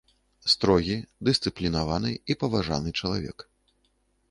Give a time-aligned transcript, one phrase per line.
[0.53, 0.95] Строгі,
[1.27, 3.37] дысцыплінаваны і паважаны чалавек.